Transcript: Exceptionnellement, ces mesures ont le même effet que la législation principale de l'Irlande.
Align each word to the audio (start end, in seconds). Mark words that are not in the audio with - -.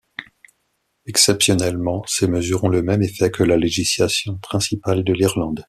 Exceptionnellement, 1.05 2.03
ces 2.07 2.27
mesures 2.27 2.63
ont 2.63 2.69
le 2.69 2.81
même 2.81 3.03
effet 3.03 3.29
que 3.29 3.43
la 3.43 3.55
législation 3.55 4.35
principale 4.39 5.03
de 5.03 5.13
l'Irlande. 5.13 5.59